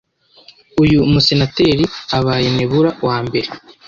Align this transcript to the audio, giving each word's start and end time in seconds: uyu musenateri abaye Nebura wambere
uyu 0.83 0.99
musenateri 1.11 1.85
abaye 2.17 2.47
Nebura 2.57 2.89
wambere 3.05 3.49